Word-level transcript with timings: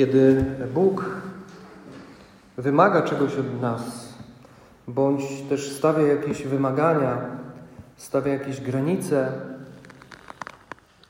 Kiedy 0.00 0.44
Bóg 0.74 1.04
wymaga 2.58 3.02
czegoś 3.02 3.36
od 3.36 3.60
nas, 3.60 4.14
bądź 4.88 5.22
też 5.48 5.72
stawia 5.72 6.06
jakieś 6.06 6.42
wymagania, 6.42 7.18
stawia 7.96 8.32
jakieś 8.32 8.60
granice, 8.60 9.32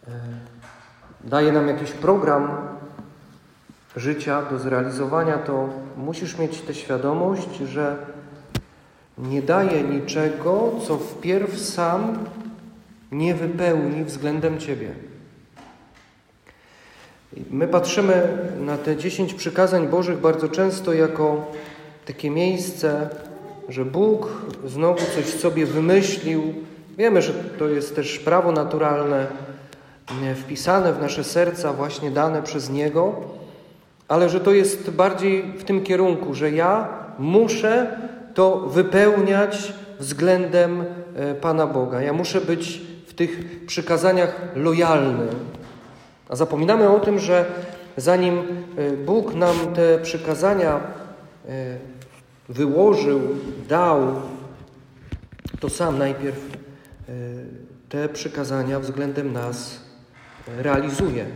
e, 0.08 0.10
daje 1.24 1.52
nam 1.52 1.68
jakiś 1.68 1.90
program 1.90 2.50
życia 3.96 4.42
do 4.42 4.58
zrealizowania, 4.58 5.38
to 5.38 5.68
musisz 5.96 6.38
mieć 6.38 6.60
tę 6.60 6.74
świadomość, 6.74 7.56
że 7.56 7.96
nie 9.18 9.42
daje 9.42 9.82
niczego, 9.82 10.70
co 10.86 10.96
wpierw 10.96 11.58
sam 11.58 12.18
nie 13.12 13.34
wypełni 13.34 14.04
względem 14.04 14.58
Ciebie. 14.58 14.94
My 17.50 17.68
patrzymy 17.68 18.38
na 18.60 18.78
te 18.78 18.96
dziesięć 18.96 19.34
przykazań 19.34 19.88
Bożych 19.88 20.18
bardzo 20.18 20.48
często 20.48 20.92
jako 20.92 21.46
takie 22.06 22.30
miejsce, 22.30 23.08
że 23.68 23.84
Bóg 23.84 24.28
znowu 24.66 24.98
coś 25.14 25.26
sobie 25.26 25.66
wymyślił. 25.66 26.54
Wiemy, 26.98 27.22
że 27.22 27.32
to 27.58 27.68
jest 27.68 27.96
też 27.96 28.18
prawo 28.18 28.52
naturalne, 28.52 29.26
wpisane 30.36 30.92
w 30.92 31.00
nasze 31.00 31.24
serca, 31.24 31.72
właśnie 31.72 32.10
dane 32.10 32.42
przez 32.42 32.70
Niego, 32.70 33.14
ale 34.08 34.28
że 34.28 34.40
to 34.40 34.52
jest 34.52 34.90
bardziej 34.90 35.42
w 35.42 35.64
tym 35.64 35.82
kierunku, 35.82 36.34
że 36.34 36.50
ja 36.50 36.88
muszę 37.18 37.98
to 38.34 38.56
wypełniać 38.56 39.72
względem 39.98 40.84
e, 41.16 41.34
Pana 41.34 41.66
Boga. 41.66 42.02
Ja 42.02 42.12
muszę 42.12 42.40
być 42.40 42.80
w 43.06 43.14
tych 43.14 43.60
przykazaniach 43.66 44.40
lojalny. 44.56 45.26
A 46.30 46.36
zapominamy 46.36 46.88
o 46.88 47.00
tym, 47.00 47.18
że 47.18 47.44
zanim 47.96 48.38
e, 48.38 48.92
Bóg 48.92 49.34
nam 49.34 49.56
te 49.74 49.98
przykazania 49.98 50.80
e, 51.48 51.78
wyłożył, 52.48 53.20
dał, 53.68 53.98
to 55.60 55.68
sam 55.68 55.98
najpierw 55.98 56.60
te 57.88 58.08
przykazania 58.08 58.80
względem 58.80 59.32
nas 59.32 59.80
realizuje. 60.58 61.26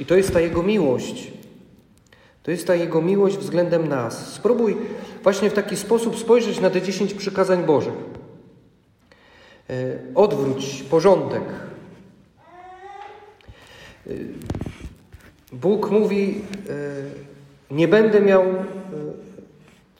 I 0.00 0.06
to 0.06 0.16
jest 0.16 0.32
ta 0.32 0.40
Jego 0.40 0.62
miłość. 0.62 1.32
To 2.42 2.50
jest 2.50 2.66
ta 2.66 2.74
Jego 2.74 3.02
miłość 3.02 3.36
względem 3.36 3.88
nas. 3.88 4.32
Spróbuj 4.32 4.76
właśnie 5.22 5.50
w 5.50 5.52
taki 5.52 5.76
sposób 5.76 6.18
spojrzeć 6.18 6.60
na 6.60 6.70
te 6.70 6.82
dziesięć 6.82 7.14
przykazań 7.14 7.64
Bożych. 7.64 7.94
Odwróć 10.14 10.82
porządek. 10.82 11.42
E, 14.06 14.10
Bóg 15.52 15.90
mówi: 15.90 16.34
e, 16.68 17.74
Nie 17.74 17.88
będę 17.88 18.20
miał 18.20 18.44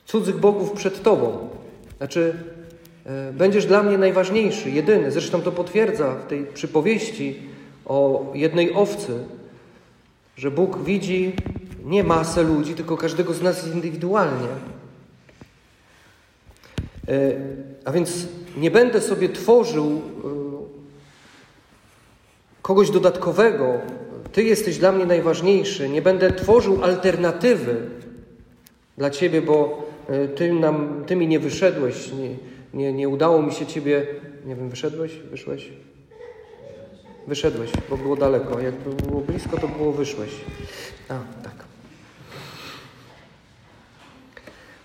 cudzych 0.05 0.37
bogów 0.37 0.71
przed 0.71 1.03
Tobą. 1.03 1.49
Znaczy, 1.97 2.33
będziesz 3.33 3.65
dla 3.65 3.83
mnie 3.83 3.97
najważniejszy, 3.97 4.69
jedyny. 4.69 5.11
Zresztą 5.11 5.41
to 5.41 5.51
potwierdza 5.51 6.15
w 6.15 6.27
tej 6.27 6.45
przypowieści 6.45 7.39
o 7.85 8.31
jednej 8.35 8.73
owcy, 8.73 9.13
że 10.37 10.51
Bóg 10.51 10.83
widzi 10.83 11.33
nie 11.85 12.03
masę 12.03 12.43
ludzi, 12.43 12.73
tylko 12.73 12.97
każdego 12.97 13.33
z 13.33 13.41
nas 13.41 13.67
indywidualnie. 13.67 14.47
A 17.85 17.91
więc 17.91 18.27
nie 18.57 18.71
będę 18.71 19.01
sobie 19.01 19.29
tworzył 19.29 20.01
kogoś 22.67 22.89
dodatkowego. 22.89 23.73
Ty 24.31 24.43
jesteś 24.43 24.77
dla 24.77 24.91
mnie 24.91 25.05
najważniejszy. 25.05 25.89
Nie 25.89 26.01
będę 26.01 26.31
tworzył 26.31 26.83
alternatywy 26.83 27.75
dla 28.97 29.09
Ciebie, 29.09 29.41
bo 29.41 29.83
e, 30.09 30.27
Ty, 30.27 30.53
nam, 30.53 31.03
ty 31.07 31.15
mi 31.15 31.27
nie 31.27 31.39
wyszedłeś. 31.39 32.11
Nie, 32.11 32.35
nie, 32.73 32.93
nie 32.93 33.09
udało 33.09 33.41
mi 33.41 33.53
się 33.53 33.65
Ciebie. 33.65 34.07
Nie 34.45 34.55
wiem, 34.55 34.69
wyszedłeś? 34.69 35.11
Wyszłeś? 35.31 35.69
Wyszedłeś, 37.27 37.71
bo 37.89 37.97
było 37.97 38.15
daleko. 38.15 38.59
Jakby 38.59 38.89
było 38.89 39.21
blisko, 39.21 39.57
to 39.57 39.67
było 39.67 39.91
wyszłeś. 39.91 40.29
A, 41.09 41.13
tak. 41.43 41.55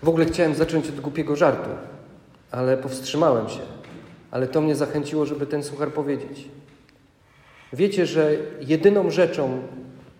W 0.03 0.09
ogóle 0.09 0.25
chciałem 0.25 0.55
zacząć 0.55 0.89
od 0.89 0.99
głupiego 0.99 1.35
żartu 1.35 1.69
ale 2.51 2.77
powstrzymałem 2.77 3.49
się. 3.49 3.59
Ale 4.31 4.47
to 4.47 4.61
mnie 4.61 4.75
zachęciło, 4.75 5.25
żeby 5.25 5.45
ten 5.45 5.63
suchar 5.63 5.91
powiedzieć. 5.91 6.47
Wiecie, 7.73 8.05
że 8.05 8.35
jedyną 8.61 9.11
rzeczą, 9.11 9.61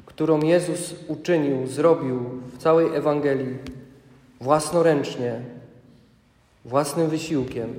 którą 0.05 0.41
Jezus 0.41 0.95
uczynił, 1.07 1.67
zrobił 1.67 2.19
w 2.53 2.57
całej 2.57 2.95
Ewangelii 2.95 3.57
własnoręcznie, 4.41 5.41
własnym 6.65 7.09
wysiłkiem, 7.09 7.73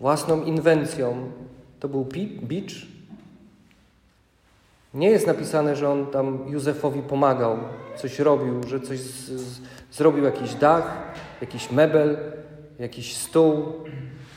własną 0.00 0.44
inwencją, 0.44 1.30
to 1.80 1.88
był 1.88 2.06
bicz. 2.42 2.86
Nie 4.94 5.10
jest 5.10 5.26
napisane, 5.26 5.76
że 5.76 5.90
on 5.90 6.06
tam 6.06 6.38
Józefowi 6.48 7.02
pomagał, 7.02 7.58
coś 7.96 8.18
robił, 8.18 8.68
że 8.68 8.80
coś 8.80 8.98
z, 8.98 9.28
z, 9.28 9.60
zrobił 9.92 10.24
jakiś 10.24 10.54
dach, 10.54 11.14
jakiś 11.40 11.70
mebel, 11.70 12.16
jakiś 12.78 13.16
stół. 13.16 13.72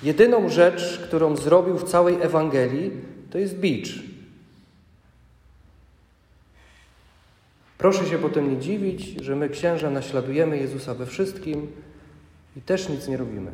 Jedyną 0.03 0.49
rzecz, 0.49 0.99
którą 1.07 1.35
zrobił 1.35 1.77
w 1.77 1.83
całej 1.83 2.21
Ewangelii, 2.21 2.91
to 3.31 3.37
jest 3.37 3.59
bicz. 3.59 4.14
Proszę 7.85 8.05
się 8.05 8.17
potem 8.17 8.51
nie 8.51 8.57
dziwić, 8.57 9.23
że 9.23 9.35
my, 9.35 9.49
księża, 9.49 9.89
naśladujemy 9.89 10.57
Jezusa 10.57 10.93
we 10.93 11.05
wszystkim 11.05 11.67
i 12.57 12.61
też 12.61 12.89
nic 12.89 13.07
nie 13.07 13.17
robimy. 13.17 13.51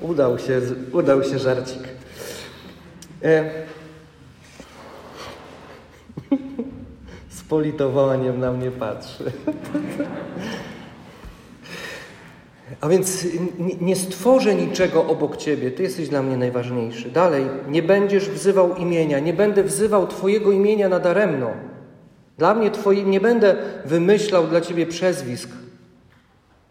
Udał 0.00 0.38
się, 0.38 0.60
udał 0.92 1.24
się 1.24 1.38
żarcik. 1.38 1.82
E 3.22 3.50
Z 7.28 7.42
politowaniem 7.42 8.40
na 8.40 8.52
mnie 8.52 8.70
patrzy. 8.70 9.32
A 12.84 12.88
więc 12.88 13.26
nie 13.80 13.96
stworzę 13.96 14.54
niczego 14.54 15.06
obok 15.06 15.36
Ciebie, 15.36 15.70
Ty 15.70 15.82
jesteś 15.82 16.08
dla 16.08 16.22
mnie 16.22 16.36
najważniejszy. 16.36 17.10
Dalej, 17.10 17.44
nie 17.68 17.82
będziesz 17.82 18.30
wzywał 18.30 18.76
imienia, 18.76 19.18
nie 19.18 19.32
będę 19.32 19.64
wzywał 19.64 20.06
Twojego 20.06 20.52
imienia 20.52 20.88
nadaremno. 20.88 21.50
Dla 22.38 22.54
mnie 22.54 22.70
Twoje, 22.70 23.02
nie 23.02 23.20
będę 23.20 23.56
wymyślał 23.84 24.46
dla 24.46 24.60
Ciebie 24.60 24.86
przezwisk. 24.86 25.48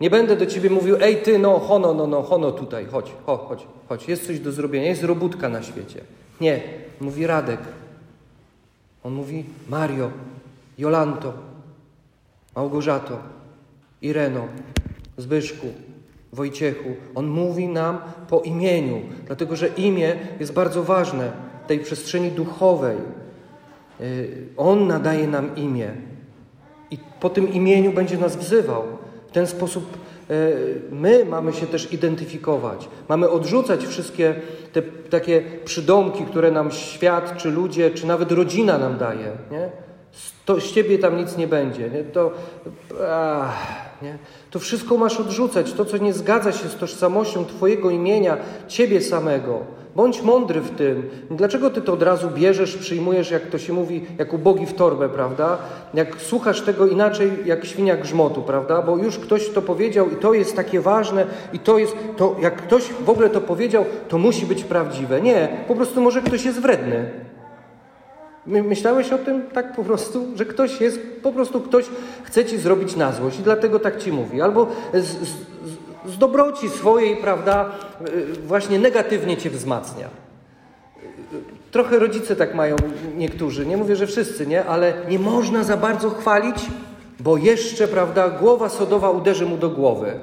Nie 0.02 0.10
będę 0.10 0.36
do 0.36 0.46
Ciebie 0.46 0.70
mówił, 0.70 0.96
ej 1.02 1.18
Ty, 1.18 1.40
no, 1.40 1.60
hono, 1.60 1.94
no, 1.94 2.08
no, 2.08 2.22
hono 2.22 2.52
tutaj, 2.52 2.86
chodź, 2.86 3.12
chodź, 3.26 3.40
chodź, 3.48 3.68
chodź, 3.90 4.08
jest 4.08 4.28
coś 4.28 4.40
do 4.40 4.52
zrobienia, 4.52 4.88
jest 4.88 5.04
robótka 5.04 5.50
na 5.50 5.64
świecie. 5.64 6.02
Nie, 6.42 6.62
mówi 7.02 7.28
Radek, 7.28 7.60
on 9.04 9.14
mówi 9.14 9.46
Mario, 9.70 10.12
Jolanto, 10.78 11.34
Małgorzato, 12.56 13.18
Ireno, 14.02 14.48
Zbyszku, 15.18 15.68
Wojciechu. 16.34 16.90
On 17.16 17.28
mówi 17.28 17.68
nam 17.68 17.98
po 18.30 18.42
imieniu, 18.42 19.02
dlatego 19.26 19.56
że 19.56 19.68
imię 19.68 20.16
jest 20.40 20.54
bardzo 20.54 20.84
ważne 20.84 21.32
w 21.64 21.68
tej 21.68 21.80
przestrzeni 21.80 22.32
duchowej. 22.32 22.98
Y, 24.02 24.48
on 24.58 24.88
nadaje 24.88 25.28
nam 25.28 25.56
imię 25.56 25.92
i 26.92 26.98
po 27.20 27.30
tym 27.30 27.54
imieniu 27.54 27.92
będzie 27.92 28.18
nas 28.18 28.36
wzywał. 28.36 28.84
W 29.28 29.32
ten 29.32 29.48
sposób 29.48 29.98
y, 30.32 30.82
my 30.92 31.26
mamy 31.26 31.54
się 31.54 31.68
też 31.68 31.94
identyfikować. 31.94 32.90
Mamy 33.10 33.30
odrzucać 33.30 33.86
wszystkie 33.86 34.36
te 34.74 34.82
takie 35.10 35.44
przydomki, 35.66 36.26
które 36.26 36.52
nam 36.52 36.72
świat, 36.72 37.38
czy 37.38 37.52
ludzie, 37.52 37.92
czy 37.92 38.08
nawet 38.08 38.32
rodzina 38.32 38.78
nam 38.78 38.98
daje. 38.98 39.32
Nie? 39.52 39.70
To 40.46 40.62
z 40.62 40.74
ciebie 40.74 41.00
tam 41.00 41.18
nic 41.18 41.38
nie 41.38 41.48
będzie. 41.48 41.90
Nie? 41.90 42.04
To, 42.04 42.32
ach, 43.10 43.83
nie? 44.02 44.18
to 44.52 44.60
wszystko 44.60 44.98
masz 44.98 45.20
odrzucać. 45.20 45.74
To, 45.74 45.86
co 45.86 45.98
nie 45.98 46.14
zgadza 46.14 46.52
się 46.52 46.70
z 46.70 46.76
tożsamością 46.76 47.46
Twojego 47.46 47.90
imienia, 47.90 48.38
Ciebie 48.68 49.02
samego. 49.02 49.60
Bądź 49.96 50.22
mądry 50.22 50.62
w 50.62 50.70
tym. 50.70 51.10
Dlaczego 51.32 51.70
Ty 51.70 51.82
to 51.82 51.94
od 51.94 52.04
razu 52.04 52.30
bierzesz, 52.30 52.78
przyjmujesz, 52.78 53.32
jak 53.32 53.48
to 53.48 53.60
się 53.60 53.74
mówi, 53.74 54.06
jak 54.18 54.34
ubogi 54.34 54.66
w 54.66 54.74
torbę, 54.74 55.10
prawda? 55.10 55.58
Jak 55.94 56.22
słuchasz 56.22 56.62
tego 56.62 56.88
inaczej, 56.88 57.32
jak 57.46 57.66
świnia 57.66 57.98
grzmotu, 57.98 58.42
prawda? 58.42 58.82
Bo 58.82 58.98
już 58.98 59.20
ktoś 59.20 59.50
to 59.50 59.62
powiedział 59.62 60.10
i 60.10 60.16
to 60.16 60.34
jest 60.34 60.56
takie 60.56 60.82
ważne 60.82 61.26
i 61.54 61.60
to 61.60 61.78
jest, 61.78 61.96
to 62.18 62.36
jak 62.42 62.56
ktoś 62.56 62.84
w 62.84 63.10
ogóle 63.10 63.30
to 63.30 63.42
powiedział, 63.42 63.86
to 64.10 64.18
musi 64.18 64.46
być 64.46 64.64
prawdziwe. 64.64 65.22
Nie, 65.22 65.48
po 65.68 65.76
prostu 65.76 66.02
może 66.02 66.22
ktoś 66.22 66.46
jest 66.46 66.60
wredny. 66.60 67.12
Myślałeś 68.48 69.12
o 69.12 69.18
tym 69.18 69.42
tak 69.54 69.76
po 69.76 69.84
prostu, 69.84 70.26
że 70.36 70.46
ktoś 70.46 70.82
jest, 70.82 71.00
po 71.24 71.32
prostu 71.32 71.62
ktoś 71.62 71.86
chce 72.24 72.46
ci 72.46 72.58
zrobić 72.58 72.96
na 72.96 73.12
złość 73.12 73.40
i 73.40 73.44
dlatego 73.44 73.80
tak 73.80 73.98
ci 73.98 74.12
mówi. 74.12 74.42
Albo 74.42 74.68
z, 74.94 75.06
z, 75.06 75.36
z 76.14 76.18
dobroci 76.18 76.70
swojej, 76.70 77.18
prawda, 77.18 77.72
y, 78.08 78.48
właśnie 78.48 78.80
negatywnie 78.80 79.38
cię 79.38 79.50
wzmacnia. 79.50 80.08
Trochę 81.72 82.00
rodzice 82.00 82.36
tak 82.36 82.56
mają 82.56 82.76
niektórzy, 83.18 83.66
nie 83.66 83.78
mówię, 83.78 83.96
że 83.96 84.08
wszyscy, 84.08 84.48
nie, 84.48 84.66
ale 84.66 84.94
nie 85.10 85.20
można 85.20 85.64
za 85.64 85.78
bardzo 85.78 86.10
chwalić, 86.10 86.68
bo 87.20 87.38
jeszcze, 87.38 87.88
prawda, 87.88 88.30
głowa 88.30 88.70
sodowa 88.70 89.10
uderzy 89.10 89.46
mu 89.46 89.58
do 89.58 89.70
głowy. 89.70 90.14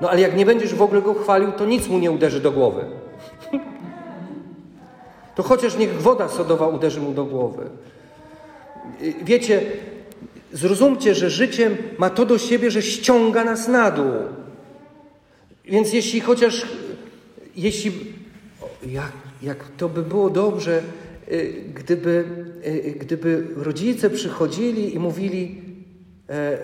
No 0.00 0.10
ale 0.10 0.20
jak 0.20 0.36
nie 0.36 0.46
będziesz 0.46 0.74
w 0.74 0.82
ogóle 0.82 1.02
go 1.02 1.14
chwalił, 1.14 1.52
to 1.52 1.66
nic 1.66 1.88
mu 1.88 1.98
nie 1.98 2.10
uderzy 2.10 2.40
do 2.40 2.52
głowy. 2.52 2.84
To 5.38 5.42
chociaż 5.42 5.76
niech 5.76 6.02
woda 6.02 6.28
sodowa 6.28 6.68
uderzy 6.68 7.00
mu 7.00 7.12
do 7.12 7.24
głowy. 7.24 7.70
Wiecie, 9.22 9.62
zrozumcie, 10.52 11.14
że 11.14 11.30
życie 11.30 11.70
ma 11.98 12.10
to 12.10 12.26
do 12.26 12.38
siebie, 12.38 12.70
że 12.70 12.82
ściąga 12.82 13.44
nas 13.44 13.68
na 13.68 13.90
dół. 13.90 14.12
Więc 15.64 15.92
jeśli 15.92 16.20
chociaż, 16.20 16.66
jeśli, 17.56 17.92
jak, 18.86 19.12
jak 19.42 19.64
to 19.76 19.88
by 19.88 20.02
było 20.02 20.30
dobrze, 20.30 20.82
y, 21.28 21.64
gdyby, 21.74 22.24
y, 22.66 22.96
gdyby 23.00 23.46
rodzice 23.56 24.10
przychodzili 24.10 24.94
i 24.94 24.98
mówili 24.98 25.62
e, 26.28 26.58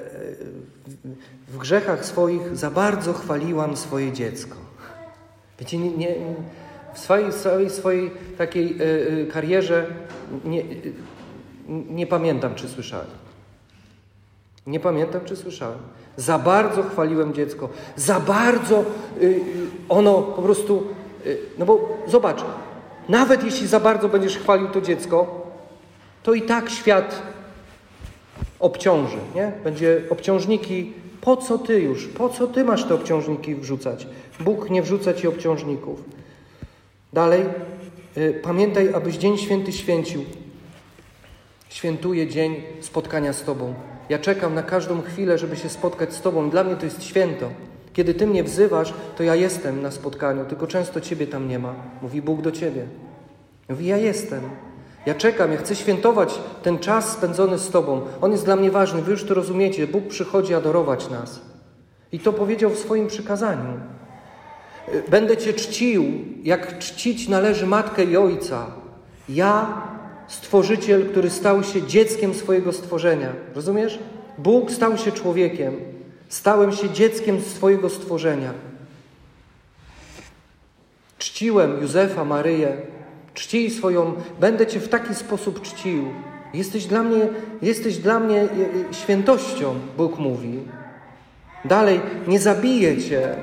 w 1.48 1.58
grzechach 1.58 2.04
swoich 2.04 2.56
za 2.56 2.70
bardzo 2.70 3.12
chwaliłam 3.12 3.76
swoje 3.76 4.12
dziecko. 4.12 4.56
Wiecie, 5.60 5.78
nie, 5.78 5.90
nie, 5.90 6.14
w 6.94 6.98
swojej, 6.98 7.70
swojej, 7.70 8.10
takiej 8.38 8.76
e, 9.22 9.26
karierze 9.26 9.86
nie, 10.44 10.62
nie 11.68 12.06
pamiętam, 12.06 12.54
czy 12.54 12.68
słyszałem. 12.68 13.06
Nie 14.66 14.80
pamiętam, 14.80 15.20
czy 15.24 15.36
słyszałem. 15.36 15.78
Za 16.16 16.38
bardzo 16.38 16.82
chwaliłem 16.82 17.34
dziecko. 17.34 17.68
Za 17.96 18.20
bardzo 18.20 18.84
y, 19.22 19.40
ono 19.88 20.22
po 20.22 20.42
prostu. 20.42 20.86
No 21.58 21.66
bo 21.66 21.98
zobacz, 22.08 22.44
nawet 23.08 23.44
jeśli 23.44 23.66
za 23.66 23.80
bardzo 23.80 24.08
będziesz 24.08 24.38
chwalił 24.38 24.68
to 24.68 24.80
dziecko, 24.80 25.46
to 26.22 26.34
i 26.34 26.42
tak 26.42 26.70
świat 26.70 27.22
obciąży, 28.60 29.16
nie? 29.34 29.52
Będzie 29.64 30.02
obciążniki. 30.10 30.92
Po 31.20 31.36
co 31.36 31.58
ty 31.58 31.80
już? 31.80 32.08
Po 32.08 32.28
co 32.28 32.46
ty 32.46 32.64
masz 32.64 32.84
te 32.84 32.94
obciążniki 32.94 33.54
wrzucać? 33.54 34.06
Bóg 34.40 34.70
nie 34.70 34.82
wrzuca 34.82 35.14
ci 35.14 35.28
obciążników. 35.28 36.02
Dalej, 37.14 37.44
y, 38.16 38.40
pamiętaj, 38.42 38.94
abyś 38.94 39.16
Dzień 39.16 39.38
Święty 39.38 39.72
święcił. 39.72 40.24
Świętuję 41.68 42.26
dzień 42.26 42.62
spotkania 42.80 43.32
z 43.32 43.42
Tobą. 43.42 43.74
Ja 44.08 44.18
czekam 44.18 44.54
na 44.54 44.62
każdą 44.62 45.02
chwilę, 45.02 45.38
żeby 45.38 45.56
się 45.56 45.68
spotkać 45.68 46.14
z 46.14 46.20
Tobą. 46.20 46.50
Dla 46.50 46.64
mnie 46.64 46.76
to 46.76 46.84
jest 46.84 47.02
święto. 47.02 47.50
Kiedy 47.92 48.14
Ty 48.14 48.26
mnie 48.26 48.44
wzywasz, 48.44 48.94
to 49.16 49.22
ja 49.22 49.34
jestem 49.34 49.82
na 49.82 49.90
spotkaniu, 49.90 50.44
tylko 50.44 50.66
często 50.66 51.00
Ciebie 51.00 51.26
tam 51.26 51.48
nie 51.48 51.58
ma. 51.58 51.74
Mówi 52.02 52.22
Bóg 52.22 52.42
do 52.42 52.52
Ciebie. 52.52 52.86
Mówi, 53.68 53.86
ja 53.86 53.96
jestem. 53.96 54.40
Ja 55.06 55.14
czekam, 55.14 55.52
ja 55.52 55.58
chcę 55.58 55.76
świętować 55.76 56.40
ten 56.62 56.78
czas 56.78 57.12
spędzony 57.12 57.58
z 57.58 57.70
Tobą. 57.70 58.00
On 58.20 58.32
jest 58.32 58.44
dla 58.44 58.56
mnie 58.56 58.70
ważny, 58.70 59.02
Wy 59.02 59.10
już 59.10 59.24
to 59.24 59.34
rozumiecie. 59.34 59.86
Bóg 59.86 60.08
przychodzi 60.08 60.54
adorować 60.54 61.10
nas. 61.10 61.40
I 62.12 62.18
to 62.18 62.32
powiedział 62.32 62.70
w 62.70 62.78
swoim 62.78 63.06
przykazaniu. 63.06 63.93
Będę 65.08 65.36
Cię 65.36 65.52
czcił, 65.52 66.04
jak 66.42 66.78
czcić 66.78 67.28
należy 67.28 67.66
matkę 67.66 68.04
i 68.04 68.16
ojca. 68.16 68.66
Ja 69.28 69.82
Stworzyciel, 70.26 71.10
który 71.10 71.30
stał 71.30 71.64
się 71.64 71.82
dzieckiem 71.82 72.34
swojego 72.34 72.72
stworzenia. 72.72 73.28
Rozumiesz? 73.54 73.98
Bóg 74.38 74.70
stał 74.70 74.98
się 74.98 75.12
człowiekiem. 75.12 75.76
Stałem 76.28 76.72
się 76.72 76.90
dzieckiem 76.90 77.40
swojego 77.40 77.90
stworzenia. 77.90 78.52
Czciłem 81.18 81.80
Józefa, 81.82 82.24
Maryję. 82.24 82.76
Czcij 83.34 83.70
swoją, 83.70 84.14
będę 84.40 84.66
Cię 84.66 84.80
w 84.80 84.88
taki 84.88 85.14
sposób 85.14 85.62
czcił. 85.62 86.04
Jesteś 86.54 86.86
dla 86.86 87.02
mnie, 87.02 87.28
jesteś 87.62 87.98
dla 87.98 88.20
mnie 88.20 88.40
e, 88.40 88.44
e, 88.44 88.94
świętością, 88.94 89.74
Bóg 89.96 90.18
mówi. 90.18 90.60
Dalej, 91.64 92.00
nie 92.26 92.38
zabiję 92.38 93.02
Cię. 93.02 93.36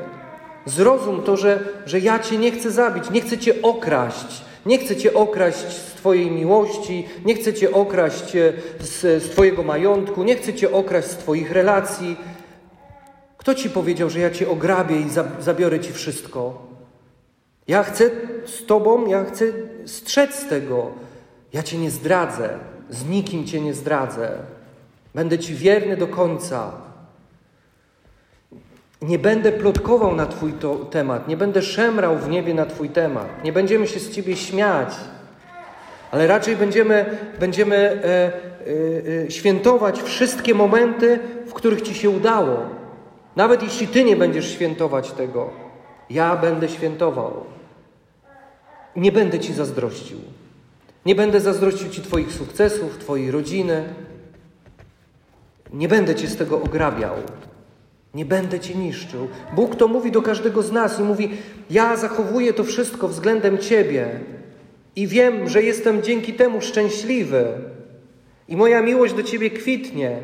Zrozum 0.66 1.24
to, 1.24 1.38
że, 1.38 1.60
że 1.86 2.00
ja 2.00 2.20
Cię 2.20 2.38
nie 2.38 2.52
chcę 2.52 2.72
zabić, 2.72 3.10
nie 3.10 3.22
chcę 3.22 3.38
Cię 3.38 3.62
okraść. 3.62 4.42
Nie 4.66 4.78
chcę 4.78 4.96
Cię 4.96 5.14
okraść 5.14 5.58
z 5.58 5.94
Twojej 5.94 6.32
miłości, 6.32 7.08
nie 7.26 7.36
chcę 7.36 7.54
Cię 7.54 7.72
okraść 7.72 8.36
e, 8.36 8.54
z, 8.80 9.24
z 9.24 9.30
Twojego 9.30 9.64
majątku, 9.64 10.24
nie 10.24 10.36
chcę 10.36 10.54
Cię 10.54 10.72
okraść 10.72 11.08
z 11.08 11.18
Twoich 11.18 11.52
relacji. 11.52 12.18
Kto 13.38 13.56
Ci 13.56 13.70
powiedział, 13.70 14.10
że 14.10 14.20
ja 14.20 14.32
Cię 14.32 14.50
ograbię 14.50 14.96
i 14.96 15.06
zabiorę 15.40 15.80
Ci 15.80 15.94
wszystko? 15.94 16.68
Ja 17.68 17.84
chcę 17.84 18.10
z 18.46 18.66
Tobą, 18.66 19.08
ja 19.08 19.26
chcę 19.26 19.46
strzec 19.86 20.46
tego. 20.48 20.92
Ja 21.54 21.64
Cię 21.64 21.78
nie 21.78 21.92
zdradzę, 21.92 22.50
z 22.90 23.06
nikim 23.06 23.48
Cię 23.48 23.62
nie 23.62 23.74
zdradzę. 23.74 24.32
Będę 25.16 25.40
Ci 25.40 25.56
wierny 25.56 25.98
do 25.98 26.08
końca. 26.08 26.72
Nie 29.02 29.20
będę 29.20 29.52
plotkował 29.52 30.16
na 30.16 30.26
Twój 30.26 30.54
to, 30.54 30.76
temat, 30.76 31.28
nie 31.28 31.38
będę 31.38 31.62
szemrał 31.62 32.18
w 32.18 32.30
niebie 32.30 32.54
na 32.54 32.66
Twój 32.66 32.90
temat, 32.90 33.44
nie 33.44 33.54
będziemy 33.54 33.88
się 33.88 34.00
z 34.00 34.12
Ciebie 34.12 34.36
śmiać, 34.36 34.94
ale 36.12 36.28
raczej 36.28 36.56
będziemy, 36.56 37.18
będziemy 37.40 37.76
e, 37.76 38.06
e, 38.06 38.32
e, 39.26 39.32
świętować 39.32 40.02
wszystkie 40.02 40.54
momenty, 40.54 41.20
w 41.48 41.54
których 41.54 41.82
Ci 41.82 41.94
się 41.94 42.10
udało. 42.10 42.58
Nawet 43.36 43.64
jeśli 43.64 43.88
Ty 43.88 44.04
nie 44.04 44.16
będziesz 44.16 44.52
świętować 44.52 45.12
tego, 45.12 45.50
ja 46.10 46.36
będę 46.36 46.70
świętował. 46.70 47.46
Nie 48.96 49.12
będę 49.12 49.40
Ci 49.40 49.54
zazdrościł. 49.54 50.20
Nie 51.06 51.16
będę 51.16 51.40
zazdrościł 51.40 51.90
Ci 51.90 52.02
Twoich 52.02 52.32
sukcesów, 52.32 52.98
Twojej 52.98 53.32
rodziny. 53.32 53.94
Nie 55.74 55.88
będę 55.88 56.16
Cię 56.16 56.28
z 56.28 56.38
tego 56.38 56.62
ograbiał. 56.62 57.16
Nie 58.14 58.26
będę 58.26 58.60
cię 58.60 58.76
niszczył. 58.76 59.28
Bóg 59.56 59.76
to 59.76 59.88
mówi 59.88 60.12
do 60.12 60.22
każdego 60.22 60.64
z 60.64 60.72
nas 60.72 61.00
i 61.00 61.04
mówi: 61.04 61.38
Ja 61.70 61.98
zachowuję 61.98 62.54
to 62.54 62.64
wszystko 62.64 63.08
względem 63.08 63.58
ciebie 63.58 64.20
i 64.96 65.08
wiem, 65.08 65.50
że 65.50 65.64
jestem 65.64 66.04
dzięki 66.04 66.34
temu 66.34 66.62
szczęśliwy 66.62 67.46
i 68.48 68.58
moja 68.58 68.82
miłość 68.82 69.14
do 69.14 69.24
ciebie 69.24 69.50
kwitnie. 69.50 70.18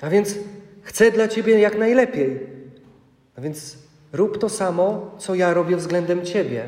A 0.00 0.10
więc 0.10 0.34
chcę 0.82 1.10
dla 1.10 1.28
ciebie 1.28 1.58
jak 1.58 1.78
najlepiej. 1.78 2.40
A 3.36 3.40
więc 3.40 3.78
rób 4.12 4.38
to 4.38 4.48
samo, 4.48 5.16
co 5.18 5.34
ja 5.34 5.54
robię 5.54 5.76
względem 5.76 6.24
ciebie, 6.24 6.64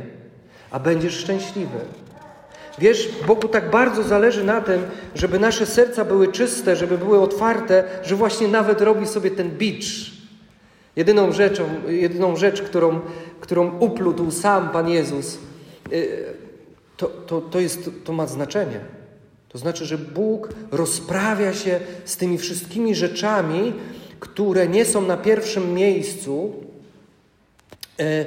a 0.71 0.81
będziesz 0.81 1.14
szczęśliwy. 1.14 1.78
Wiesz, 2.78 3.09
Bogu 3.26 3.49
tak 3.49 3.71
bardzo 3.71 4.02
zależy 4.02 4.45
na 4.45 4.61
tym, 4.61 4.83
żeby 5.14 5.38
nasze 5.38 5.66
serca 5.66 6.04
były 6.04 6.28
czyste, 6.28 6.76
żeby 6.76 6.99
były 6.99 7.21
otwarte, 7.21 7.85
że 8.02 8.16
właśnie 8.16 8.49
nawet 8.49 8.80
robi 8.80 9.06
sobie 9.06 9.30
ten 9.30 9.50
bicz. 9.50 10.12
Jedyną 10.97 11.33
rzeczą, 11.33 11.64
jedyną 11.88 12.37
rzecz, 12.37 12.62
którą, 12.62 13.00
którą 13.40 13.78
uplótł 13.78 14.30
sam 14.30 14.68
Pan 14.68 14.88
Jezus, 14.88 15.38
y, 15.92 16.25
to, 16.97 17.06
to, 17.06 17.40
to, 17.40 17.61
jest, 17.61 17.90
to 18.04 18.12
ma 18.12 18.26
znaczenie. 18.26 18.80
To 19.49 19.59
znaczy, 19.59 19.85
że 19.85 19.99
Bóg 19.99 20.49
rozprawia 20.71 21.52
się 21.52 21.80
z 22.04 22.16
tymi 22.16 22.38
wszystkimi 22.38 22.95
rzeczami, 22.95 23.73
które 24.21 24.68
nie 24.68 24.85
są 24.85 25.02
na 25.02 25.16
pierwszym 25.16 25.75
miejscu, 25.75 26.52
y, 28.00 28.26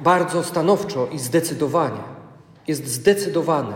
bardzo 0.00 0.44
stanowczo 0.44 1.08
i 1.12 1.18
zdecydowanie. 1.18 2.11
Jest 2.68 2.86
zdecydowany. 2.86 3.74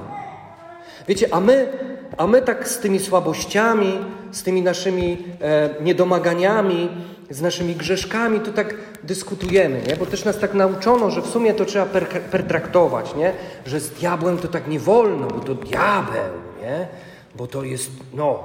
Wiecie, 1.08 1.34
a 1.34 1.40
my, 1.40 1.68
a 2.16 2.26
my 2.26 2.42
tak 2.42 2.68
z 2.68 2.78
tymi 2.78 2.98
słabościami, 2.98 3.98
z 4.32 4.42
tymi 4.42 4.62
naszymi 4.62 5.18
e, 5.40 5.70
niedomaganiami, 5.80 6.88
z 7.30 7.42
naszymi 7.42 7.74
grzeszkami, 7.74 8.40
to 8.40 8.52
tak 8.52 8.74
dyskutujemy, 9.04 9.82
nie? 9.88 9.96
Bo 9.96 10.06
też 10.06 10.24
nas 10.24 10.38
tak 10.38 10.54
nauczono, 10.54 11.10
że 11.10 11.22
w 11.22 11.26
sumie 11.26 11.54
to 11.54 11.64
trzeba 11.64 11.86
per, 11.86 12.06
pertraktować, 12.08 13.14
nie? 13.14 13.32
Że 13.66 13.80
z 13.80 13.90
diabłem 13.90 14.38
to 14.38 14.48
tak 14.48 14.68
nie 14.68 14.78
wolno, 14.78 15.26
bo 15.26 15.40
to 15.40 15.54
diabeł, 15.54 16.32
nie? 16.62 16.88
Bo 17.34 17.46
to 17.46 17.64
jest, 17.64 17.90
no, 18.14 18.44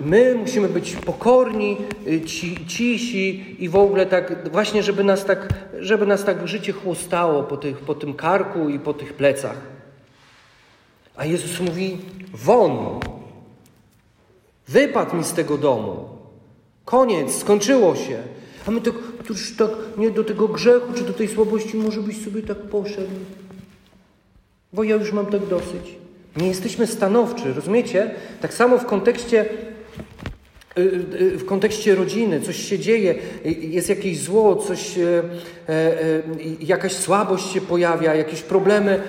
My 0.00 0.34
musimy 0.34 0.68
być 0.68 0.96
pokorni, 0.96 1.76
y, 2.06 2.20
ci, 2.20 2.66
cisi 2.66 3.56
i 3.64 3.68
w 3.68 3.76
ogóle 3.76 4.06
tak, 4.06 4.52
właśnie 4.52 4.82
żeby 4.82 5.04
nas 5.04 5.24
tak, 5.24 5.48
żeby 5.80 6.06
nas 6.06 6.24
tak 6.24 6.48
życie 6.48 6.72
chłostało 6.72 7.42
po, 7.42 7.56
tych, 7.56 7.78
po 7.78 7.94
tym 7.94 8.14
karku 8.14 8.68
i 8.68 8.78
po 8.78 8.94
tych 8.94 9.14
plecach. 9.14 9.56
A 11.16 11.24
Jezus 11.24 11.60
mówi: 11.60 11.98
won, 12.32 13.00
wypadł 14.68 15.16
mi 15.16 15.24
z 15.24 15.32
tego 15.32 15.58
domu. 15.58 16.08
Koniec, 16.84 17.38
skończyło 17.38 17.96
się. 17.96 18.22
A 18.66 18.70
my 18.70 18.80
tak, 18.80 18.94
już 19.28 19.56
tak, 19.56 19.70
nie 19.96 20.10
do 20.10 20.24
tego 20.24 20.48
grzechu 20.48 20.92
czy 20.94 21.04
do 21.04 21.12
tej 21.12 21.28
słabości, 21.28 21.76
może 21.76 22.00
byś 22.00 22.24
sobie 22.24 22.42
tak 22.42 22.58
poszedł. 22.58 23.10
Bo 24.72 24.84
ja 24.84 24.96
już 24.96 25.12
mam 25.12 25.26
tak 25.26 25.46
dosyć. 25.46 26.05
Nie 26.36 26.48
jesteśmy 26.48 26.86
stanowczy, 26.86 27.54
rozumiecie? 27.54 28.10
Tak 28.40 28.54
samo 28.54 28.78
w 28.78 28.86
kontekście 28.86 29.44
w 31.36 31.44
kontekście 31.44 31.94
rodziny, 31.94 32.40
coś 32.40 32.56
się 32.56 32.78
dzieje, 32.78 33.14
jest 33.60 33.88
jakieś 33.88 34.20
zło, 34.20 34.56
coś, 34.56 34.98
jakaś 36.60 36.92
słabość 36.92 37.52
się 37.52 37.60
pojawia, 37.60 38.14
jakieś 38.14 38.42
problemy, 38.42 39.02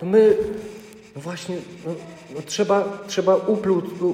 to 0.00 0.06
my 0.06 0.36
no 1.18 1.22
właśnie 1.22 1.56
no, 1.86 1.94
no 2.34 2.40
trzeba, 2.46 3.02
trzeba 3.06 3.36
uplu, 3.36 3.82
u, 4.00 4.06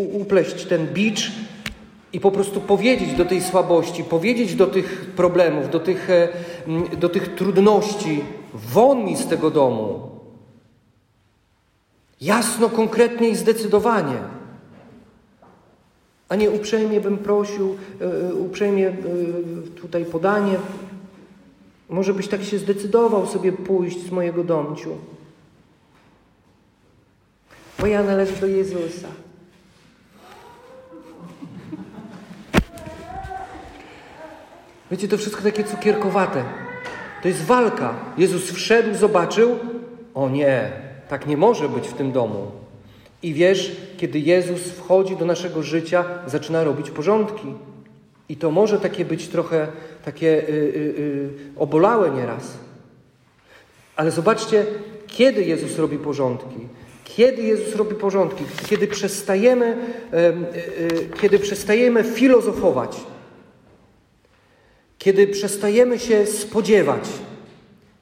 u, 0.00 0.20
upleść 0.20 0.64
ten 0.64 0.86
bicz 0.86 1.32
i 2.12 2.20
po 2.20 2.30
prostu 2.30 2.60
powiedzieć 2.60 3.14
do 3.14 3.24
tej 3.24 3.42
słabości, 3.42 4.04
powiedzieć 4.04 4.54
do 4.54 4.66
tych 4.66 5.12
problemów, 5.16 5.70
do 5.70 5.80
tych, 5.80 6.10
e, 6.10 6.28
do 6.96 7.08
tych 7.08 7.34
trudności, 7.34 8.24
won 8.54 9.04
mi 9.04 9.16
z 9.16 9.26
tego 9.26 9.50
domu. 9.50 10.11
Jasno, 12.22 12.68
konkretnie 12.68 13.28
i 13.28 13.36
zdecydowanie. 13.36 14.18
A 16.28 16.36
nie 16.36 16.50
uprzejmie 16.50 17.00
bym 17.00 17.18
prosił, 17.18 17.76
e, 18.00 18.34
uprzejmie 18.34 18.88
e, 18.88 18.92
tutaj 19.80 20.04
podanie. 20.04 20.58
Może 21.88 22.14
byś 22.14 22.28
tak 22.28 22.42
się 22.42 22.58
zdecydował 22.58 23.26
sobie 23.26 23.52
pójść 23.52 24.06
z 24.06 24.10
mojego 24.10 24.44
domciu. 24.44 24.90
Bo 27.78 27.86
ja 27.86 28.02
należę 28.02 28.36
do 28.40 28.46
Jezusa. 28.46 29.08
Wiecie, 34.90 35.08
to 35.08 35.18
wszystko 35.18 35.42
takie 35.42 35.64
cukierkowate. 35.64 36.44
To 37.22 37.28
jest 37.28 37.44
walka. 37.44 37.94
Jezus 38.18 38.50
wszedł, 38.50 38.98
zobaczył. 38.98 39.58
O 40.14 40.28
nie, 40.28 40.82
tak 41.12 41.26
nie 41.26 41.36
może 41.36 41.68
być 41.68 41.88
w 41.88 41.92
tym 41.92 42.12
domu. 42.12 42.50
I 43.22 43.34
wiesz, 43.34 43.76
kiedy 43.96 44.18
Jezus 44.18 44.60
wchodzi 44.60 45.16
do 45.16 45.24
naszego 45.24 45.62
życia, 45.62 46.04
zaczyna 46.26 46.64
robić 46.64 46.90
porządki. 46.90 47.54
I 48.28 48.36
to 48.36 48.50
może 48.50 48.80
takie 48.80 49.04
być 49.04 49.28
trochę 49.28 49.68
takie 50.04 50.26
yy, 50.26 50.44
yy, 50.98 51.30
obolałe 51.56 52.10
nieraz. 52.10 52.54
Ale 53.96 54.10
zobaczcie, 54.10 54.66
kiedy 55.06 55.44
Jezus 55.44 55.78
robi 55.78 55.98
porządki. 55.98 56.60
Kiedy 57.04 57.42
Jezus 57.42 57.76
robi 57.76 57.94
porządki? 57.94 58.44
Kiedy 58.66 58.86
przestajemy, 58.86 59.76
yy, 60.12 61.08
kiedy 61.20 61.38
przestajemy 61.38 62.04
filozofować 62.04 62.96
kiedy 64.98 65.26
przestajemy 65.26 65.98
się 65.98 66.26
spodziewać, 66.26 67.08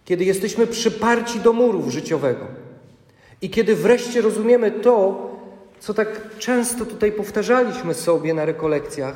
kiedy 0.05 0.25
jesteśmy 0.25 0.67
przyparci 0.67 1.41
do 1.41 1.53
murów 1.53 1.91
życiowego 1.93 2.60
i 3.43 3.51
kiedy 3.51 3.77
wreszcie 3.77 4.21
rozumiemy 4.21 4.71
to, 4.71 5.31
co 5.81 5.95
tak 5.95 6.39
często 6.39 6.87
tutaj 6.87 7.13
powtarzaliśmy 7.13 7.95
sobie 7.95 8.35
na 8.35 8.45
rekolekcjach, 8.45 9.15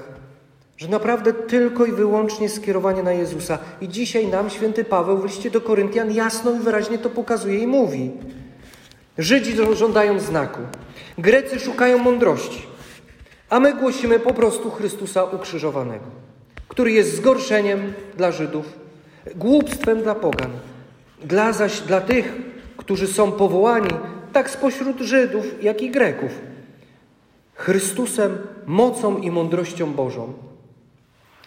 że 0.77 0.89
naprawdę 0.89 1.33
tylko 1.33 1.87
i 1.87 1.93
wyłącznie 1.93 2.49
skierowanie 2.49 3.03
na 3.03 3.13
Jezusa. 3.13 3.59
I 3.81 3.89
dzisiaj 3.89 4.29
nam 4.29 4.51
święty 4.51 4.85
Paweł 4.85 5.19
w 5.19 5.25
liście 5.25 5.51
do 5.51 5.61
Koryntian 5.61 6.13
jasno 6.13 6.53
i 6.55 6.59
wyraźnie 6.59 6.99
to 6.99 7.11
pokazuje 7.11 7.59
i 7.59 7.67
mówi. 7.67 8.11
Żydzi 9.19 9.57
żądają 9.73 10.21
znaku, 10.21 10.61
Grecy 11.19 11.61
szukają 11.61 11.99
mądrości, 11.99 12.67
a 13.51 13.61
my 13.61 13.75
głosimy 13.75 14.21
po 14.21 14.35
prostu 14.35 14.71
Chrystusa 14.71 15.25
ukrzyżowanego 15.25 16.25
który 16.75 16.93
jest 16.93 17.17
zgorszeniem 17.17 17.93
dla 18.17 18.33
Żydów, 18.33 18.73
głupstwem 19.37 20.03
dla 20.03 20.15
pogan. 20.15 20.51
Dla 21.25 21.53
zaś 21.53 21.81
dla 21.81 22.01
tych, 22.01 22.33
którzy 22.77 23.07
są 23.07 23.33
powołani, 23.33 23.91
tak 24.35 24.51
spośród 24.51 25.01
Żydów, 25.01 25.63
jak 25.63 25.83
i 25.83 25.91
Greków, 25.91 26.31
Chrystusem, 27.55 28.39
mocą 28.67 29.19
i 29.19 29.31
mądrością 29.31 29.93
Bożą. 29.93 30.33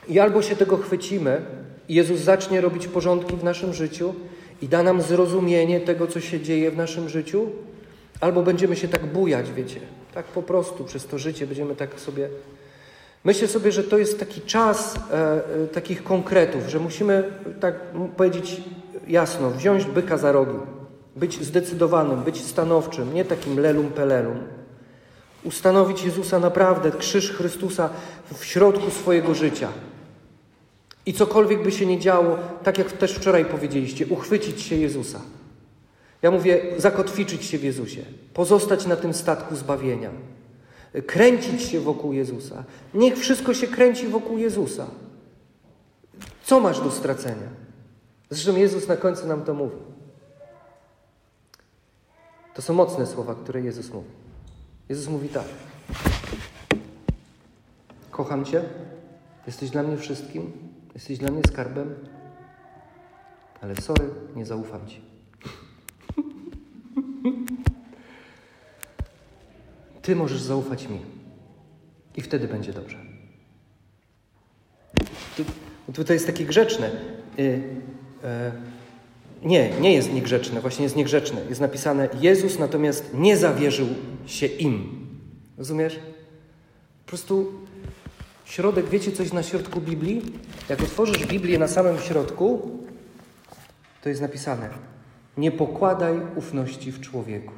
I 0.07 0.19
albo 0.19 0.41
się 0.41 0.55
tego 0.55 0.77
chwycimy, 0.77 1.41
i 1.89 1.93
Jezus 1.93 2.19
zacznie 2.19 2.61
robić 2.61 2.87
porządki 2.87 3.35
w 3.35 3.43
naszym 3.43 3.73
życiu 3.73 4.13
i 4.61 4.67
da 4.67 4.83
nam 4.83 5.01
zrozumienie 5.01 5.79
tego, 5.79 6.07
co 6.07 6.21
się 6.21 6.39
dzieje 6.39 6.71
w 6.71 6.77
naszym 6.77 7.09
życiu, 7.09 7.49
albo 8.21 8.43
będziemy 8.43 8.75
się 8.75 8.87
tak 8.87 9.05
bujać, 9.05 9.51
wiecie, 9.51 9.79
tak 10.13 10.25
po 10.25 10.43
prostu 10.43 10.83
przez 10.83 11.05
to 11.05 11.17
życie 11.17 11.47
będziemy 11.47 11.75
tak 11.75 11.99
sobie. 11.99 12.29
Myślę 13.23 13.47
sobie, 13.47 13.71
że 13.71 13.83
to 13.83 13.97
jest 13.97 14.19
taki 14.19 14.41
czas 14.41 14.95
e, 14.95 15.15
e, 15.63 15.67
takich 15.67 16.03
konkretów, 16.03 16.67
że 16.67 16.79
musimy 16.79 17.23
tak 17.59 17.75
powiedzieć 18.17 18.61
jasno, 19.07 19.51
wziąć 19.51 19.85
byka 19.85 20.17
za 20.17 20.31
rogi, 20.31 20.57
być 21.19 21.43
zdecydowanym, 21.43 22.23
być 22.23 22.45
stanowczym, 22.45 23.13
nie 23.13 23.25
takim 23.25 23.59
lelum 23.59 23.89
pelelum. 23.89 24.37
Ustanowić 25.43 26.03
Jezusa 26.03 26.39
naprawdę, 26.39 26.91
krzyż 26.91 27.31
Chrystusa 27.31 27.89
w 28.33 28.45
środku 28.45 28.91
swojego 28.91 29.35
życia. 29.35 29.69
I 31.05 31.13
cokolwiek 31.13 31.63
by 31.63 31.71
się 31.71 31.85
nie 31.85 31.99
działo, 31.99 32.37
tak 32.63 32.77
jak 32.77 32.91
też 32.91 33.13
wczoraj 33.13 33.45
powiedzieliście, 33.45 34.07
uchwycić 34.07 34.61
się 34.61 34.75
Jezusa. 34.75 35.21
Ja 36.21 36.31
mówię, 36.31 36.61
zakotwiczyć 36.77 37.45
się 37.45 37.57
w 37.57 37.63
Jezusie, 37.63 38.01
pozostać 38.33 38.85
na 38.85 38.95
tym 38.95 39.13
statku 39.13 39.55
zbawienia 39.55 40.09
kręcić 41.07 41.61
się 41.61 41.79
wokół 41.79 42.13
Jezusa. 42.13 42.63
Niech 42.93 43.17
wszystko 43.17 43.53
się 43.53 43.67
kręci 43.67 44.07
wokół 44.07 44.37
Jezusa. 44.37 44.87
Co 46.43 46.59
masz 46.59 46.79
do 46.79 46.91
stracenia? 46.91 47.47
Zresztą 48.29 48.55
Jezus 48.55 48.87
na 48.87 48.97
końcu 48.97 49.27
nam 49.27 49.41
to 49.43 49.53
mówi. 49.53 49.77
To 52.57 52.61
są 52.61 52.73
mocne 52.73 53.07
słowa, 53.07 53.35
które 53.35 53.61
Jezus 53.61 53.93
mówi. 53.93 54.09
Jezus 54.89 55.07
mówi 55.07 55.29
tak. 55.29 55.45
Kocham 58.11 58.45
Cię, 58.45 58.63
jesteś 59.47 59.69
dla 59.69 59.83
mnie 59.83 59.97
wszystkim, 59.97 60.51
jesteś 60.93 61.17
dla 61.17 61.31
mnie 61.31 61.41
skarbem, 61.47 61.95
ale 63.61 63.75
sorry, 63.75 64.09
nie 64.35 64.45
zaufam 64.45 64.87
Ci. 64.87 65.01
Ty 70.01 70.15
możesz 70.15 70.41
zaufać 70.41 70.87
mi. 70.87 71.01
I 72.15 72.21
wtedy 72.21 72.47
będzie 72.47 72.73
dobrze. 72.73 72.97
Tu, 75.37 75.43
tutaj 75.93 76.15
jest 76.15 76.25
takie 76.27 76.45
grzeczne. 76.45 76.91
Y, 77.39 77.41
y, 77.43 78.76
nie, 79.43 79.69
nie 79.69 79.93
jest 79.93 80.13
niegrzeczne, 80.13 80.61
właśnie 80.61 80.83
jest 80.83 80.95
niegrzeczne. 80.95 81.41
Jest 81.49 81.61
napisane, 81.61 82.09
Jezus 82.21 82.59
natomiast 82.59 83.13
nie 83.13 83.37
zawierzył 83.37 83.87
się 84.25 84.45
im. 84.45 85.07
Rozumiesz? 85.57 85.99
Po 87.05 87.09
prostu 87.09 87.53
środek, 88.45 88.89
wiecie 88.89 89.11
coś 89.11 89.33
na 89.33 89.43
środku 89.43 89.81
Biblii? 89.81 90.21
Jak 90.69 90.81
otworzysz 90.81 91.25
Biblię 91.25 91.59
na 91.59 91.67
samym 91.67 91.99
środku, 91.99 92.71
to 94.03 94.09
jest 94.09 94.21
napisane: 94.21 94.69
Nie 95.37 95.51
pokładaj 95.51 96.13
ufności 96.35 96.91
w 96.91 97.01
człowieku. 97.01 97.53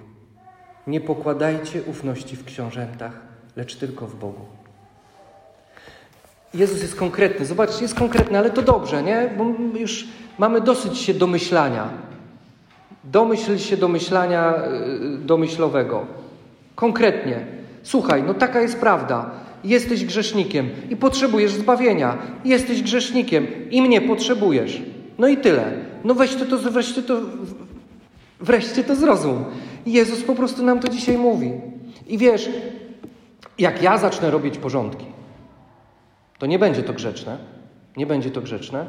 Nie 0.88 1.02
pokładajcie 1.02 1.84
ufności 1.84 2.36
w 2.36 2.46
książętach, 2.46 3.22
lecz 3.56 3.76
tylko 3.76 4.08
w 4.08 4.16
Bogu. 4.16 4.46
Jezus 6.54 6.82
jest 6.82 6.96
konkretny. 6.96 7.46
Zobaczcie, 7.46 7.82
jest 7.82 7.96
konkretny, 7.96 8.38
ale 8.38 8.50
to 8.50 8.62
dobrze, 8.62 9.04
nie? 9.04 9.34
Bo 9.38 9.46
już 9.80 10.08
mamy 10.40 10.62
dosyć 10.62 10.98
się 10.98 11.14
domyślania. 11.14 11.90
Domyśl 13.04 13.58
się 13.58 13.78
domyślania 13.78 14.54
yy, 15.02 15.18
domyślowego. 15.18 16.06
Konkretnie. 16.76 17.46
Słuchaj, 17.84 18.24
no 18.24 18.34
taka 18.34 18.62
jest 18.62 18.80
prawda. 18.80 19.32
Jesteś 19.64 20.06
grzesznikiem 20.06 20.70
i 20.90 20.96
potrzebujesz 20.96 21.52
zbawienia. 21.52 22.18
Jesteś 22.46 22.84
grzesznikiem 22.84 23.48
i 23.72 23.82
mnie 23.82 24.02
potrzebujesz. 24.02 24.82
No 25.18 25.28
i 25.28 25.38
tyle. 25.38 25.72
No 26.04 26.14
weź 26.14 26.36
to, 26.36 26.46
to 26.46 26.58
wreszcie 26.58 27.04
to, 27.04 27.22
wreszcie 28.40 28.84
to 28.84 28.96
zrozum. 28.96 29.46
Jezus 29.86 30.24
po 30.24 30.36
prostu 30.36 30.64
nam 30.64 30.80
to 30.80 30.90
dzisiaj 30.90 31.18
mówi. 31.18 31.52
I 32.08 32.18
wiesz, 32.18 32.50
jak 33.58 33.84
ja 33.84 33.98
zacznę 33.98 34.32
robić 34.32 34.58
porządki, 34.58 35.06
to 36.38 36.46
nie 36.46 36.60
będzie 36.60 36.84
to 36.84 36.94
grzeczne, 36.94 37.38
nie 37.98 38.06
będzie 38.06 38.32
to 38.32 38.42
grzeczne, 38.42 38.86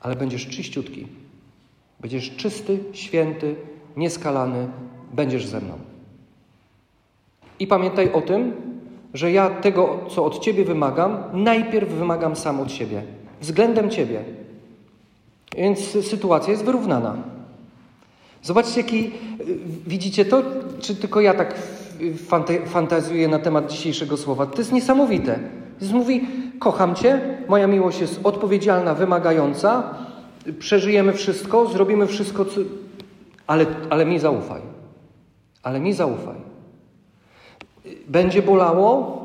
ale 0.00 0.16
będziesz 0.16 0.46
czyściutki. 0.46 1.06
Będziesz 2.00 2.36
czysty, 2.36 2.78
święty, 2.92 3.54
nieskalany, 3.96 4.68
będziesz 5.12 5.46
ze 5.46 5.60
mną. 5.60 5.74
I 7.60 7.66
pamiętaj 7.66 8.12
o 8.12 8.20
tym, 8.20 8.52
że 9.14 9.32
ja 9.32 9.50
tego, 9.50 9.98
co 10.10 10.24
od 10.24 10.38
Ciebie 10.38 10.64
wymagam, 10.64 11.18
najpierw 11.32 11.90
wymagam 11.90 12.36
sam 12.36 12.60
od 12.60 12.72
siebie, 12.72 13.02
względem 13.40 13.90
Ciebie. 13.90 14.24
Więc 15.56 15.78
sytuacja 16.06 16.50
jest 16.50 16.64
wyrównana. 16.64 17.16
Zobaczcie, 18.42 18.80
jaki 18.80 19.10
widzicie 19.86 20.24
to, 20.24 20.42
czy 20.80 20.96
tylko 20.96 21.20
ja 21.20 21.34
tak 21.34 21.54
fantazjuję 22.66 23.28
na 23.28 23.38
temat 23.38 23.70
dzisiejszego 23.70 24.16
słowa. 24.16 24.46
To 24.46 24.58
jest 24.58 24.72
niesamowite. 24.72 25.38
Jezus 25.80 25.94
mówi: 25.94 26.26
Kocham 26.58 26.94
Cię, 26.94 27.20
moja 27.48 27.66
miłość 27.66 28.00
jest 28.00 28.20
odpowiedzialna, 28.24 28.94
wymagająca, 28.94 29.94
przeżyjemy 30.58 31.12
wszystko, 31.12 31.66
zrobimy 31.66 32.06
wszystko, 32.06 32.44
co... 32.44 32.60
ale, 33.46 33.66
ale 33.90 34.06
mi 34.06 34.18
zaufaj. 34.18 34.60
Ale 35.62 35.80
mi 35.80 35.92
zaufaj. 35.92 36.36
Będzie 38.08 38.42
bolało, 38.42 39.18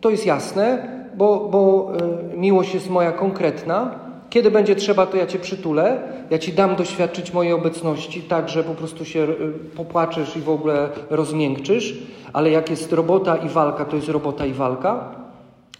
To 0.00 0.10
jest 0.10 0.26
jasne, 0.26 0.88
bo, 1.16 1.48
bo 1.50 1.92
y, 2.32 2.36
miłość 2.36 2.74
jest 2.74 2.90
moja 2.90 3.12
konkretna. 3.12 3.90
Kiedy 4.30 4.50
będzie 4.50 4.76
trzeba, 4.76 5.06
to 5.06 5.16
ja 5.16 5.26
Cię 5.26 5.38
przytulę, 5.38 6.02
ja 6.30 6.38
Ci 6.38 6.52
dam 6.52 6.76
doświadczyć 6.76 7.32
mojej 7.32 7.52
obecności, 7.52 8.22
tak, 8.22 8.48
że 8.48 8.64
po 8.64 8.74
prostu 8.74 9.04
się 9.04 9.20
y, 9.20 9.52
popłaczesz 9.76 10.36
i 10.36 10.40
w 10.40 10.50
ogóle 10.50 10.88
rozmiękczysz, 11.10 11.98
ale 12.32 12.50
jak 12.50 12.70
jest 12.70 12.92
robota 12.92 13.36
i 13.36 13.48
walka, 13.48 13.84
to 13.84 13.96
jest 13.96 14.08
robota 14.08 14.46
i 14.46 14.52
walka. 14.52 15.14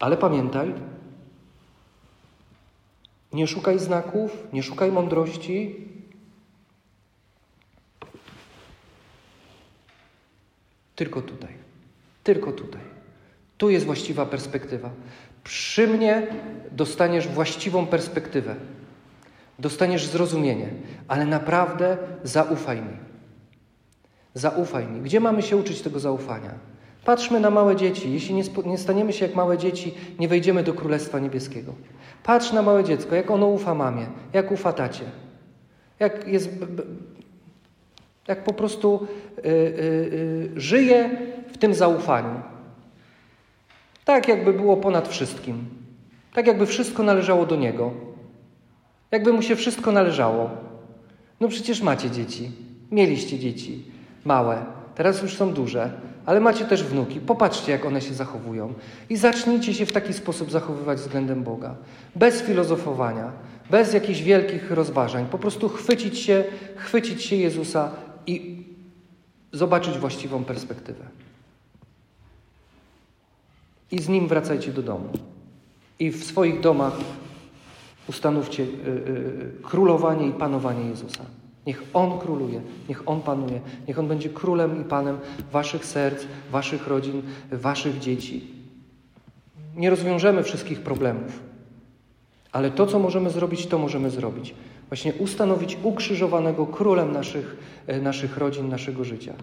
Ale 0.01 0.17
pamiętaj, 0.17 0.73
nie 3.37 3.47
szukaj 3.47 3.79
znaków, 3.79 4.47
nie 4.53 4.63
szukaj 4.63 4.93
mądrości. 4.93 5.75
Tylko 10.95 11.23
tutaj. 11.23 11.53
Tylko 12.25 12.53
tutaj. 12.53 12.81
Tu 13.59 13.71
jest 13.71 13.87
właściwa 13.87 14.27
perspektywa. 14.27 14.91
Przy 15.45 15.89
mnie 15.89 16.27
dostaniesz 16.73 17.29
właściwą 17.29 17.87
perspektywę. 17.87 18.57
Dostaniesz 19.59 20.07
zrozumienie, 20.07 20.69
ale 21.09 21.27
naprawdę 21.27 21.99
zaufaj 22.25 22.81
mi. 22.81 22.97
Zaufaj 24.35 24.87
mi. 24.87 25.01
Gdzie 25.01 25.21
mamy 25.21 25.43
się 25.43 25.57
uczyć 25.57 25.83
tego 25.83 26.01
zaufania? 26.01 26.55
Patrzmy 27.07 27.41
na 27.41 27.51
małe 27.51 27.77
dzieci. 27.77 28.13
Jeśli 28.13 28.35
nie, 28.35 28.43
nie 28.67 28.79
staniemy 28.79 29.13
się 29.13 29.27
jak 29.27 29.35
małe 29.35 29.59
dzieci, 29.59 29.95
nie 30.19 30.29
wejdziemy 30.29 30.63
do 30.63 30.75
Królestwa 30.75 31.19
Niebieskiego. 31.19 31.73
Patrz 32.23 32.53
na 32.53 32.63
małe 32.63 32.85
dziecko, 32.85 33.15
jak 33.15 33.31
ono 33.31 33.47
ufa 33.47 33.75
mamie, 33.75 34.07
jak 34.33 34.53
ufa 34.53 34.73
tacie. 34.73 35.05
Jak 35.99 36.29
jest. 36.29 36.51
Jak 38.29 38.45
po 38.45 38.53
prostu 38.53 39.07
yy, 39.45 39.53
yy, 40.55 40.61
żyje 40.61 41.11
w 41.53 41.59
tym 41.59 41.75
zaufaniu. 41.75 42.41
Tak, 44.05 44.29
jakby 44.29 44.53
było 44.53 44.77
ponad 44.77 45.09
wszystkim. 45.09 45.65
Tak, 46.35 46.47
jakby 46.47 46.67
wszystko 46.67 47.03
należało 47.03 47.47
do 47.47 47.57
niego. 47.57 47.93
Jakby 49.11 49.33
mu 49.33 49.43
się 49.43 49.57
wszystko 49.57 49.93
należało. 49.93 50.51
No 51.41 51.49
przecież 51.49 51.83
macie 51.83 52.11
dzieci. 52.11 52.51
Mieliście 52.91 53.39
dzieci. 53.39 53.85
Małe. 54.25 54.65
Teraz 54.95 55.23
już 55.23 55.35
są 55.37 55.53
duże. 55.53 55.91
Ale 56.27 56.41
macie 56.41 56.65
też 56.65 56.85
wnuki. 56.85 57.21
Popatrzcie, 57.21 57.73
jak 57.73 57.85
one 57.87 58.01
się 58.01 58.15
zachowują. 58.15 58.75
I 59.11 59.17
zacznijcie 59.17 59.75
się 59.75 59.87
w 59.87 59.93
taki 59.93 60.13
sposób 60.13 60.51
zachowywać 60.51 60.99
względem 60.99 61.43
Boga. 61.43 61.75
Bez 62.17 62.43
filozofowania. 62.43 63.33
Bez 63.71 63.95
jakichś 63.95 64.21
wielkich 64.21 64.71
rozważań. 64.71 65.27
Po 65.31 65.39
prostu 65.39 65.69
chwycić 65.69 66.19
się, 66.19 66.45
chwycić 66.77 67.23
się 67.23 67.37
Jezusa 67.37 67.91
i 68.27 68.65
zobaczyć 69.53 69.99
właściwą 69.99 70.45
perspektywę 70.45 71.05
i 73.91 73.99
z 73.99 74.09
nim 74.09 74.29
wracajcie 74.29 74.73
do 74.73 74.83
domu. 74.83 75.09
I 75.99 76.11
w 76.11 76.25
swoich 76.25 76.61
domach 76.61 76.97
ustanówcie 78.09 78.63
y, 78.63 78.67
y, 78.67 78.71
y, 78.71 79.63
królowanie 79.63 80.29
i 80.29 80.33
panowanie 80.33 80.89
Jezusa. 80.89 81.25
Niech 81.67 81.83
On 81.93 82.19
króluje, 82.19 82.61
niech 82.89 83.09
On 83.09 83.21
panuje, 83.21 83.61
niech 83.89 83.99
On 83.99 84.09
będzie 84.09 84.29
królem 84.29 84.81
i 84.81 84.85
panem 84.85 85.19
waszych 85.53 85.85
serc, 85.85 86.25
waszych 86.51 86.87
rodzin, 86.87 87.23
waszych 87.53 87.99
dzieci. 87.99 88.51
Nie 89.77 89.91
rozwiążemy 89.91 90.43
wszystkich 90.43 90.81
problemów, 90.81 91.43
ale 92.53 92.71
to, 92.71 92.87
co 92.87 92.99
możemy 92.99 93.31
zrobić, 93.31 93.67
to 93.67 93.79
możemy 93.79 94.11
zrobić. 94.11 94.55
Właśnie 94.89 95.15
ustanowić 95.15 95.79
ukrzyżowanego 95.83 96.67
królem 96.67 97.13
naszych, 97.13 97.57
e, 97.87 98.01
naszych 98.01 98.37
rodzin, 98.37 98.69
naszego 98.69 99.05
życia. 99.05 99.35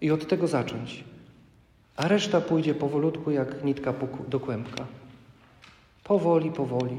I 0.00 0.10
od 0.10 0.28
tego 0.28 0.46
zacząć 0.46 1.04
a 1.96 2.08
reszta 2.08 2.40
pójdzie 2.40 2.74
powolutku 2.74 3.30
jak 3.30 3.64
nitka 3.64 3.94
do 4.28 4.40
kłębka. 4.40 4.86
Powoli, 6.04 6.50
powoli, 6.50 6.96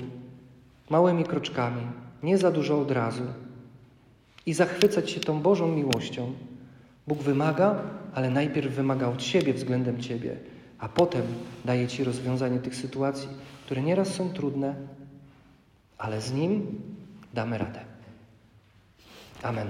małymi 0.89 1.23
kroczkami, 1.23 1.81
nie 2.23 2.37
za 2.37 2.51
dużo 2.51 2.81
od 2.81 2.91
razu. 2.91 3.23
I 4.45 4.53
zachwycać 4.53 5.11
się 5.11 5.19
tą 5.19 5.41
Bożą 5.41 5.67
miłością. 5.67 6.33
Bóg 7.07 7.21
wymaga, 7.21 7.81
ale 8.13 8.29
najpierw 8.29 8.73
wymaga 8.73 9.07
od 9.07 9.23
siebie 9.23 9.53
względem 9.53 10.01
Ciebie, 10.01 10.37
a 10.79 10.89
potem 10.89 11.21
daje 11.65 11.87
Ci 11.87 12.03
rozwiązanie 12.03 12.59
tych 12.59 12.75
sytuacji, 12.75 13.27
które 13.65 13.81
nieraz 13.81 14.13
są 14.13 14.29
trudne, 14.29 14.75
ale 15.97 16.21
z 16.21 16.33
Nim 16.33 16.81
damy 17.33 17.57
radę. 17.57 17.79
Amen. 19.43 19.67